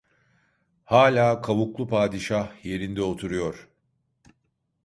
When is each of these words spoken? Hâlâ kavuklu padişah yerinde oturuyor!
Hâlâ 0.91 1.41
kavuklu 1.41 1.87
padişah 1.87 2.65
yerinde 2.65 3.01
oturuyor! 3.01 3.69